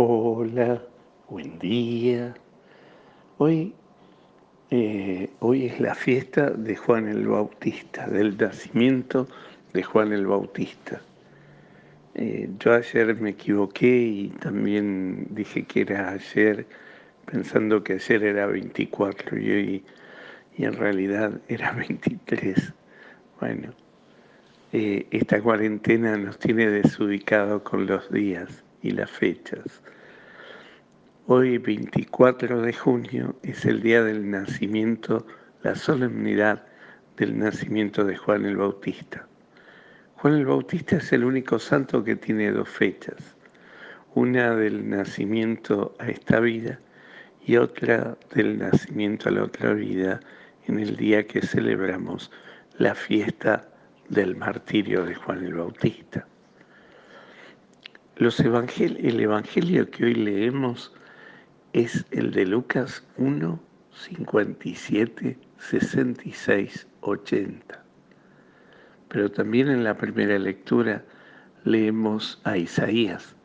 Hola, 0.00 0.80
buen 1.28 1.58
día. 1.58 2.32
Hoy, 3.38 3.74
eh, 4.70 5.28
hoy 5.40 5.66
es 5.66 5.80
la 5.80 5.96
fiesta 5.96 6.50
de 6.50 6.76
Juan 6.76 7.08
el 7.08 7.26
Bautista, 7.26 8.06
del 8.06 8.36
nacimiento 8.36 9.26
de 9.72 9.82
Juan 9.82 10.12
el 10.12 10.28
Bautista. 10.28 11.02
Eh, 12.14 12.48
yo 12.60 12.74
ayer 12.74 13.16
me 13.16 13.30
equivoqué 13.30 13.88
y 13.88 14.28
también 14.38 15.26
dije 15.30 15.64
que 15.64 15.80
era 15.80 16.10
ayer, 16.10 16.64
pensando 17.24 17.82
que 17.82 17.94
ayer 17.94 18.22
era 18.22 18.46
24 18.46 19.36
y 19.36 19.50
hoy 19.50 19.84
y 20.56 20.64
en 20.64 20.74
realidad 20.74 21.40
era 21.48 21.72
23. 21.76 22.72
Bueno, 23.40 23.72
eh, 24.72 25.08
esta 25.10 25.42
cuarentena 25.42 26.16
nos 26.16 26.38
tiene 26.38 26.70
desubicado 26.70 27.64
con 27.64 27.86
los 27.86 28.08
días 28.12 28.62
y 28.88 28.92
las 28.92 29.10
fechas. 29.10 29.82
Hoy, 31.26 31.58
24 31.58 32.62
de 32.62 32.72
junio, 32.72 33.36
es 33.42 33.66
el 33.66 33.82
día 33.82 34.02
del 34.02 34.30
nacimiento, 34.30 35.26
la 35.62 35.74
solemnidad 35.74 36.66
del 37.18 37.38
nacimiento 37.38 38.04
de 38.04 38.16
Juan 38.16 38.46
el 38.46 38.56
Bautista. 38.56 39.26
Juan 40.14 40.34
el 40.34 40.46
Bautista 40.46 40.96
es 40.96 41.12
el 41.12 41.24
único 41.24 41.58
santo 41.58 42.02
que 42.02 42.16
tiene 42.16 42.50
dos 42.50 42.68
fechas, 42.68 43.36
una 44.14 44.54
del 44.54 44.88
nacimiento 44.88 45.94
a 45.98 46.08
esta 46.08 46.40
vida 46.40 46.80
y 47.46 47.56
otra 47.56 48.16
del 48.34 48.58
nacimiento 48.58 49.28
a 49.28 49.32
la 49.32 49.44
otra 49.44 49.74
vida 49.74 50.20
en 50.66 50.78
el 50.78 50.96
día 50.96 51.26
que 51.26 51.42
celebramos 51.42 52.30
la 52.78 52.94
fiesta 52.94 53.68
del 54.08 54.34
martirio 54.34 55.04
de 55.04 55.14
Juan 55.14 55.44
el 55.44 55.54
Bautista. 55.54 56.26
Los 58.18 58.40
el 58.40 59.20
Evangelio 59.20 59.88
que 59.92 60.06
hoy 60.06 60.14
leemos 60.14 60.92
es 61.72 62.04
el 62.10 62.32
de 62.32 62.46
Lucas 62.46 63.06
1, 63.16 63.60
57, 63.92 65.38
66, 65.58 66.88
80. 67.02 67.84
Pero 69.08 69.30
también 69.30 69.68
en 69.68 69.84
la 69.84 69.96
primera 69.96 70.36
lectura 70.36 71.04
leemos 71.62 72.40
a 72.42 72.56
Isaías 72.56 73.36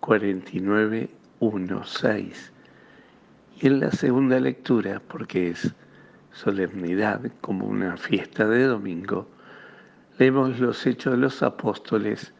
49, 0.00 1.08
1, 1.40 1.84
6. 1.84 2.52
Y 3.62 3.66
en 3.66 3.80
la 3.80 3.90
segunda 3.92 4.38
lectura, 4.38 5.00
porque 5.08 5.48
es 5.52 5.74
solemnidad 6.32 7.32
como 7.40 7.64
una 7.64 7.96
fiesta 7.96 8.46
de 8.46 8.64
domingo, 8.64 9.26
leemos 10.18 10.60
los 10.60 10.86
Hechos 10.86 11.14
de 11.14 11.18
los 11.18 11.42
Apóstoles 11.42 12.34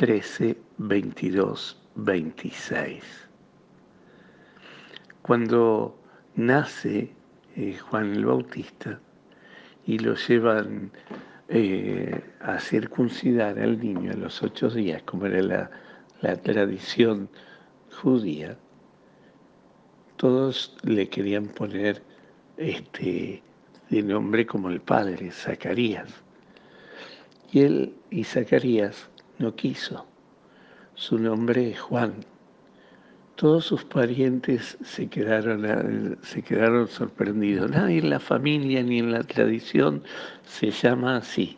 13, 0.00 0.56
22, 0.78 1.76
26. 1.94 3.04
Cuando 5.20 5.94
nace 6.36 7.12
eh, 7.54 7.76
Juan 7.76 8.14
el 8.14 8.24
Bautista 8.24 8.98
y 9.84 9.98
lo 9.98 10.14
llevan 10.14 10.90
eh, 11.50 12.18
a 12.40 12.58
circuncidar 12.60 13.58
al 13.58 13.78
niño 13.78 14.12
a 14.12 14.16
los 14.16 14.42
ocho 14.42 14.70
días, 14.70 15.02
como 15.02 15.26
era 15.26 15.70
la, 16.22 16.36
tradición 16.36 17.28
judía, 18.00 18.56
todos 20.16 20.78
le 20.82 21.10
querían 21.10 21.44
poner 21.48 22.02
este, 22.56 23.42
de 23.90 24.02
nombre 24.02 24.46
como 24.46 24.70
el 24.70 24.80
padre, 24.80 25.30
Zacarías. 25.30 26.08
Y 27.52 27.60
él 27.60 27.94
y 28.08 28.24
Zacarías 28.24 29.10
no 29.40 29.56
quiso. 29.56 30.06
Su 30.94 31.18
nombre 31.18 31.70
es 31.70 31.80
Juan. 31.80 32.14
Todos 33.36 33.64
sus 33.64 33.84
parientes 33.84 34.76
se 34.84 35.08
quedaron, 35.08 36.18
se 36.22 36.42
quedaron 36.42 36.86
sorprendidos. 36.86 37.70
Nadie 37.70 38.00
en 38.00 38.10
la 38.10 38.20
familia 38.20 38.82
ni 38.82 38.98
en 38.98 39.12
la 39.12 39.22
tradición 39.22 40.04
se 40.44 40.70
llama 40.70 41.16
así. 41.16 41.56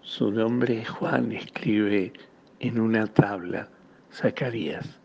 Su 0.00 0.30
nombre 0.32 0.80
es 0.80 0.88
Juan, 0.88 1.32
escribe 1.32 2.14
en 2.60 2.80
una 2.80 3.06
tabla 3.06 3.68
Zacarías. 4.10 4.98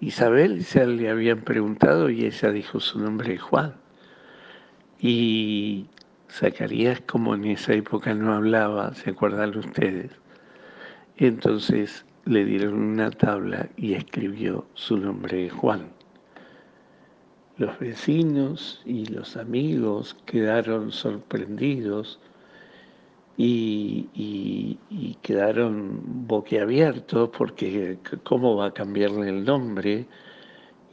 Isabel 0.00 0.64
ya 0.64 0.84
le 0.84 1.08
habían 1.08 1.42
preguntado 1.42 2.10
y 2.10 2.24
ella 2.24 2.50
dijo 2.50 2.80
su 2.80 2.98
nombre 2.98 3.34
es 3.34 3.42
Juan. 3.42 3.74
Y 4.98 5.86
Zacarías, 6.28 7.00
como 7.02 7.36
en 7.36 7.44
esa 7.44 7.74
época 7.74 8.12
no 8.12 8.34
hablaba, 8.34 8.92
¿se 8.94 9.10
acuerdan 9.10 9.56
ustedes? 9.56 10.10
Entonces 11.20 12.06
le 12.26 12.44
dieron 12.44 12.74
una 12.74 13.10
tabla 13.10 13.68
y 13.76 13.94
escribió 13.94 14.66
su 14.74 14.98
nombre 14.98 15.50
Juan. 15.50 15.88
Los 17.56 17.76
vecinos 17.80 18.80
y 18.84 19.06
los 19.06 19.36
amigos 19.36 20.16
quedaron 20.26 20.92
sorprendidos 20.92 22.20
y, 23.36 24.78
quedaron 25.22 26.26
boquiabiertos 26.28 27.30
porque 27.36 27.98
cómo 28.22 28.54
va 28.54 28.66
a 28.66 28.74
cambiarle 28.74 29.28
el 29.28 29.44
nombre. 29.44 30.06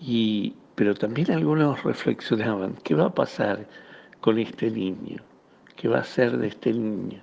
Y, 0.01 0.55
pero 0.73 0.95
también 0.95 1.29
algunos 1.29 1.83
reflexionaban, 1.83 2.77
¿qué 2.83 2.95
va 2.95 3.05
a 3.05 3.13
pasar 3.13 3.67
con 4.21 4.39
este 4.39 4.71
niño? 4.71 5.21
¿Qué 5.75 5.87
va 5.87 5.99
a 5.99 6.03
ser 6.03 6.35
de 6.39 6.47
este 6.47 6.73
niño? 6.73 7.21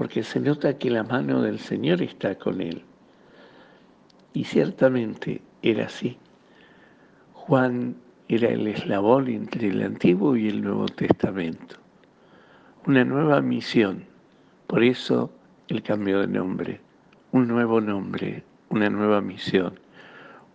Porque 0.00 0.22
se 0.22 0.40
nota 0.40 0.78
que 0.78 0.88
la 0.88 1.02
mano 1.02 1.42
del 1.42 1.58
Señor 1.58 2.00
está 2.00 2.34
con 2.34 2.62
él. 2.62 2.82
Y 4.32 4.44
ciertamente 4.44 5.42
era 5.60 5.84
así. 5.84 6.16
Juan 7.34 7.96
era 8.26 8.48
el 8.48 8.66
eslabón 8.66 9.28
entre 9.28 9.68
el 9.68 9.82
Antiguo 9.82 10.36
y 10.36 10.48
el 10.48 10.62
Nuevo 10.62 10.86
Testamento. 10.86 11.76
Una 12.86 13.04
nueva 13.04 13.42
misión, 13.42 14.06
por 14.68 14.82
eso 14.82 15.30
el 15.68 15.82
cambio 15.82 16.20
de 16.20 16.28
nombre, 16.28 16.80
un 17.32 17.46
nuevo 17.46 17.82
nombre, 17.82 18.42
una 18.70 18.88
nueva 18.88 19.20
misión, 19.20 19.78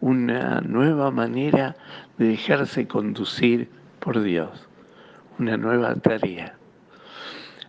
una 0.02 0.60
nueva 0.62 1.12
manera 1.12 1.76
de 2.18 2.30
dejarse 2.30 2.88
conducir 2.88 3.70
por 4.00 4.24
Dios, 4.24 4.68
una 5.38 5.56
nueva 5.56 5.94
tarea. 5.94 6.58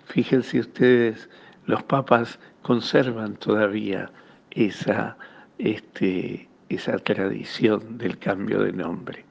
Fíjense 0.06 0.60
ustedes 0.60 1.28
los 1.66 1.82
papas 1.82 2.38
conservan 2.62 3.36
todavía 3.36 4.10
esa, 4.50 5.16
este, 5.58 6.48
esa 6.68 6.98
tradición 6.98 7.98
del 7.98 8.18
cambio 8.18 8.62
de 8.62 8.72
nombre. 8.72 9.24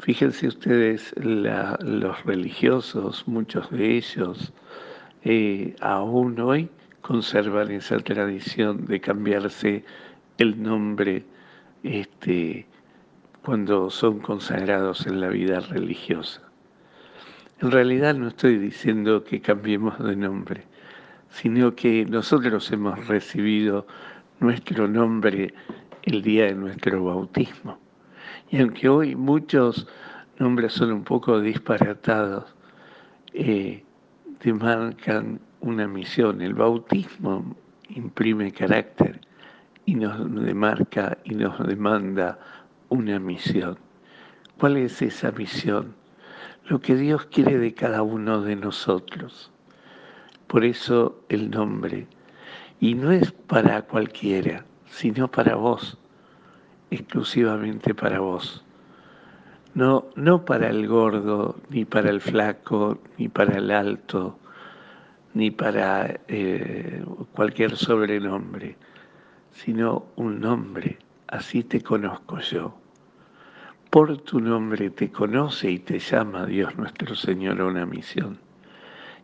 Fíjense 0.00 0.46
ustedes, 0.46 1.12
los 1.18 2.24
religiosos, 2.24 3.26
muchos 3.26 3.70
de 3.70 3.96
ellos, 3.96 4.52
eh, 5.24 5.74
aún 5.80 6.38
hoy 6.38 6.70
conservan 7.00 7.70
esa 7.72 7.98
tradición 7.98 8.86
de 8.86 9.00
cambiarse 9.00 9.84
el 10.38 10.62
nombre 10.62 11.24
este, 11.82 12.66
cuando 13.42 13.90
son 13.90 14.20
consagrados 14.20 15.06
en 15.06 15.20
la 15.20 15.28
vida 15.28 15.60
religiosa. 15.60 16.42
En 17.60 17.72
realidad 17.72 18.14
no 18.14 18.28
estoy 18.28 18.56
diciendo 18.56 19.24
que 19.24 19.40
cambiemos 19.40 19.98
de 19.98 20.14
nombre, 20.14 20.64
sino 21.30 21.74
que 21.74 22.04
nosotros 22.06 22.70
hemos 22.72 23.06
recibido 23.06 23.86
nuestro 24.40 24.88
nombre 24.88 25.54
el 26.02 26.22
día 26.22 26.46
de 26.46 26.54
nuestro 26.54 27.04
bautismo. 27.04 27.78
Y 28.50 28.60
aunque 28.60 28.88
hoy 28.88 29.14
muchos 29.14 29.86
nombres 30.38 30.72
son 30.72 30.92
un 30.92 31.04
poco 31.04 31.40
disparatados, 31.40 32.54
eh, 33.32 33.84
demarcan 34.42 35.40
una 35.60 35.86
misión. 35.86 36.40
El 36.40 36.54
bautismo 36.54 37.56
imprime 37.88 38.52
carácter 38.52 39.20
y 39.84 39.94
nos 39.94 40.34
demarca 40.34 41.18
y 41.24 41.34
nos 41.34 41.58
demanda 41.66 42.38
una 42.88 43.18
misión. 43.18 43.78
¿Cuál 44.58 44.76
es 44.76 45.02
esa 45.02 45.30
misión? 45.32 45.94
Lo 46.68 46.80
que 46.80 46.96
Dios 46.96 47.26
quiere 47.26 47.58
de 47.58 47.74
cada 47.74 48.02
uno 48.02 48.42
de 48.42 48.56
nosotros. 48.56 49.50
Por 50.48 50.64
eso 50.64 51.20
el 51.28 51.50
nombre. 51.50 52.06
Y 52.80 52.94
no 52.94 53.12
es 53.12 53.32
para 53.32 53.82
cualquiera, 53.82 54.64
sino 54.86 55.28
para 55.30 55.56
vos, 55.56 55.98
exclusivamente 56.90 57.94
para 57.94 58.20
vos. 58.20 58.64
No, 59.74 60.06
no 60.16 60.46
para 60.46 60.70
el 60.70 60.88
gordo, 60.88 61.56
ni 61.68 61.84
para 61.84 62.08
el 62.08 62.22
flaco, 62.22 62.98
ni 63.18 63.28
para 63.28 63.58
el 63.58 63.70
alto, 63.70 64.38
ni 65.34 65.50
para 65.50 66.18
eh, 66.28 67.04
cualquier 67.32 67.76
sobrenombre, 67.76 68.78
sino 69.52 70.06
un 70.16 70.40
nombre. 70.40 70.98
Así 71.26 71.62
te 71.62 71.82
conozco 71.82 72.38
yo. 72.38 72.74
Por 73.90 74.16
tu 74.22 74.40
nombre 74.40 74.88
te 74.88 75.10
conoce 75.10 75.72
y 75.72 75.78
te 75.78 75.98
llama 75.98 76.46
Dios 76.46 76.74
nuestro 76.78 77.14
Señor 77.14 77.60
a 77.60 77.66
una 77.66 77.84
misión 77.84 78.47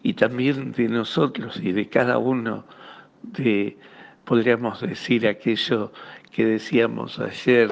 y 0.05 0.13
también 0.13 0.73
de 0.73 0.87
nosotros 0.87 1.59
y 1.61 1.73
de 1.73 1.89
cada 1.89 2.19
uno 2.19 2.65
de, 3.23 3.77
podríamos 4.27 4.83
decir 4.83 5.27
aquello 5.27 5.93
que 6.31 6.45
decíamos 6.45 7.19
ayer 7.19 7.71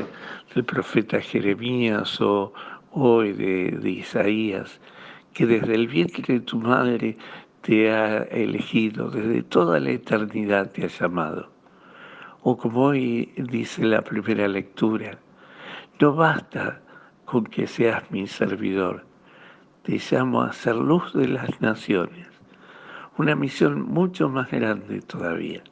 del 0.55 0.65
profeta 0.65 1.21
Jeremías 1.21 2.19
o 2.23 2.55
hoy 2.93 3.33
de, 3.35 3.91
Isaías, 3.91 4.81
que 5.35 5.45
desde 5.45 5.75
el 5.75 5.87
vientre 5.89 6.35
de 6.35 6.41
tu 6.41 6.59
madre 6.59 7.19
te 7.61 7.93
ha 7.93 8.23
elegido, 8.23 9.11
desde 9.11 9.43
toda 9.43 9.79
la 9.79 9.91
eternidad 9.91 10.73
te 10.73 10.85
ha 10.85 10.89
llamado. 10.89 11.53
O 12.41 12.57
como 12.57 12.87
hoy 12.87 13.31
dice 13.37 13.85
la 13.85 14.01
primera 14.01 14.49
lectura, 14.49 15.19
no 16.01 16.15
basta 16.15 16.81
con 17.27 17.45
que 17.45 17.67
seas 17.67 18.11
mi 18.11 18.27
servidor, 18.27 19.05
te 19.83 20.01
llamo 20.11 20.43
a 20.43 20.53
ser 20.53 20.77
luz 20.77 21.13
de 21.13 21.29
las 21.29 21.61
naciones, 21.61 22.29
una 23.19 23.35
misión 23.35 23.83
mucho 23.83 24.29
más 24.29 24.51
grande 24.51 25.01
todavía. 25.03 25.63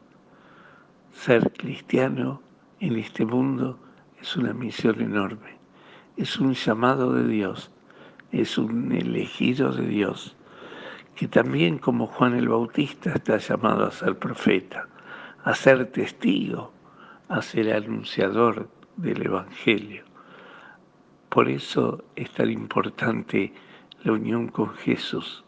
Ser 1.13 1.53
cristiano 1.53 2.43
en 2.81 2.97
este 2.97 3.25
mundo 3.25 3.79
es 4.21 4.37
una 4.37 4.53
misión 4.53 5.01
enorme, 5.01 5.59
es 6.17 6.39
un 6.39 6.55
llamado 6.55 7.13
de 7.15 7.27
Dios, 7.29 7.71
es 8.33 8.59
un 8.59 8.93
elegido 8.93 9.73
de 9.73 9.87
Dios, 9.87 10.37
que 11.15 11.29
también 11.29 11.79
como 11.79 12.07
Juan 12.07 12.35
el 12.35 12.49
Bautista 12.49 13.13
está 13.15 13.39
llamado 13.39 13.87
a 13.87 13.91
ser 13.93 14.19
profeta, 14.19 14.89
a 15.45 15.55
ser 15.55 15.87
testigo, 15.93 16.73
a 17.29 17.43
ser 17.43 17.73
anunciador 17.73 18.69
del 18.97 19.25
Evangelio. 19.25 20.05
Por 21.29 21.49
eso 21.49 22.03
es 22.17 22.31
tan 22.33 22.51
importante 22.51 23.53
la 24.03 24.13
unión 24.13 24.49
con 24.49 24.71
Jesús, 24.71 25.45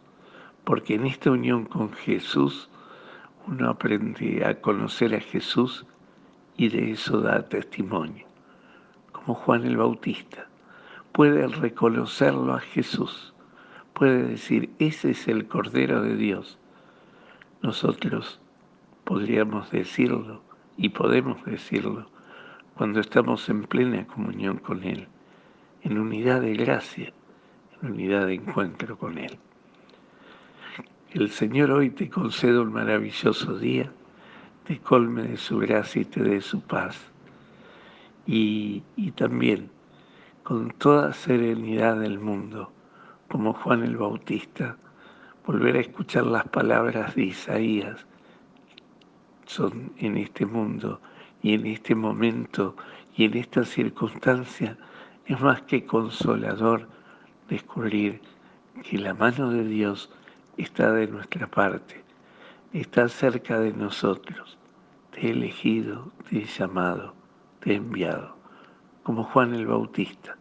porque 0.65 0.95
en 0.95 1.07
esta 1.07 1.31
unión 1.31 1.65
con 1.65 1.93
Jesús 1.93 2.69
uno 3.47 3.71
aprende 3.71 4.45
a 4.45 4.61
conocer 4.61 5.15
a 5.15 5.21
Jesús 5.21 5.87
y 6.57 6.69
de 6.69 6.93
eso 6.93 7.21
da 7.21 7.49
testimonio, 7.49 8.27
como 9.11 9.35
Juan 9.35 9.65
el 9.65 9.77
Bautista. 9.77 10.47
Puede 11.13 11.47
reconocerlo 11.47 12.55
a 12.55 12.61
Jesús, 12.61 13.33
puede 13.95 14.23
decir, 14.23 14.71
ese 14.79 15.11
es 15.11 15.29
el 15.29 15.47
Cordero 15.47 16.03
de 16.03 16.17
Dios. 16.17 16.59
Nosotros 17.63 18.39
podríamos 19.05 19.71
decirlo 19.71 20.43
y 20.77 20.91
podemos 20.91 21.45
decirlo 21.45 22.07
cuando 22.77 23.01
estamos 23.01 23.49
en 23.49 23.65
plena 23.65 24.07
comunión 24.07 24.59
con 24.59 24.83
Él, 24.85 25.09
en 25.83 25.99
unidad 25.99 26.41
de 26.41 26.55
gracia, 26.55 27.13
unidad 27.83 28.27
de 28.27 28.35
encuentro 28.35 28.97
con 28.97 29.19
Él. 29.19 29.39
El 31.11 31.31
Señor 31.31 31.71
hoy 31.73 31.91
te 31.91 32.09
conceda 32.09 32.61
un 32.61 32.73
maravilloso 32.73 33.59
día, 33.59 33.91
te 34.65 34.79
colme 34.79 35.23
de 35.25 35.37
su 35.37 35.59
gracia 35.59 36.03
y 36.03 36.05
te 36.07 36.23
dé 36.23 36.41
su 36.41 36.61
paz. 36.61 36.99
Y, 38.27 38.83
y 38.97 39.11
también, 39.11 39.71
con 40.43 40.71
toda 40.71 41.13
serenidad 41.13 41.99
del 41.99 42.19
mundo, 42.19 42.73
como 43.29 43.53
Juan 43.53 43.83
el 43.83 43.97
Bautista, 43.97 44.77
volver 45.47 45.77
a 45.77 45.81
escuchar 45.81 46.27
las 46.27 46.49
palabras 46.49 47.15
de 47.15 47.25
Isaías, 47.25 48.07
son 49.47 49.93
en 49.99 50.17
este 50.17 50.47
mundo 50.47 51.01
y 51.43 51.55
en 51.55 51.67
este 51.67 51.95
momento 51.95 52.77
y 53.17 53.25
en 53.25 53.37
esta 53.37 53.65
circunstancia, 53.65 54.79
es 55.27 55.41
más 55.41 55.63
que 55.63 55.85
consolador 55.85 56.89
descubrir 57.53 58.21
que 58.83 58.99
la 58.99 59.13
mano 59.13 59.51
de 59.51 59.65
Dios 59.65 60.11
está 60.57 60.91
de 60.93 61.07
nuestra 61.07 61.47
parte, 61.47 62.03
está 62.73 63.09
cerca 63.09 63.61
de 63.61 63.73
nosotros, 63.73 64.57
te 65.11 65.27
he 65.27 65.31
elegido, 65.33 66.11
te 66.29 66.39
he 66.39 66.45
llamado, 66.47 67.15
te 67.61 67.73
he 67.73 67.77
enviado, 67.77 68.35
como 69.03 69.25
Juan 69.25 69.55
el 69.55 69.67
Bautista, 69.67 70.37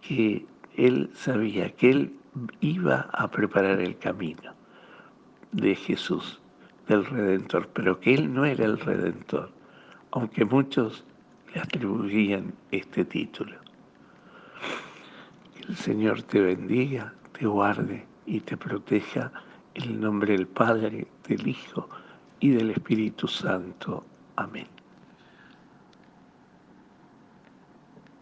que 0.00 0.46
él 0.76 1.10
sabía 1.14 1.70
que 1.76 1.90
él 1.90 2.16
iba 2.60 3.10
a 3.12 3.30
preparar 3.30 3.80
el 3.80 3.98
camino 3.98 4.54
de 5.52 5.74
Jesús, 5.74 6.40
del 6.88 7.04
Redentor, 7.04 7.68
pero 7.68 8.00
que 8.00 8.14
él 8.14 8.32
no 8.32 8.46
era 8.46 8.64
el 8.64 8.78
Redentor, 8.78 9.50
aunque 10.10 10.46
muchos 10.46 11.04
le 11.54 11.60
atribuían 11.60 12.54
este 12.70 13.04
título. 13.04 13.63
El 15.74 15.80
Señor 15.80 16.22
te 16.22 16.40
bendiga, 16.40 17.12
te 17.36 17.48
guarde 17.48 18.06
y 18.26 18.38
te 18.38 18.56
proteja 18.56 19.32
en 19.74 19.82
el 19.82 20.00
nombre 20.00 20.34
del 20.34 20.46
Padre, 20.46 21.08
del 21.26 21.48
Hijo 21.48 21.88
y 22.38 22.50
del 22.50 22.70
Espíritu 22.70 23.26
Santo. 23.26 24.06
Amén. 24.36 24.68